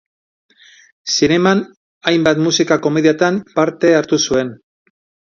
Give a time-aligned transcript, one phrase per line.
[1.15, 1.61] Zineman
[2.11, 4.51] hainbat musika-komediatan parte hartu zuen.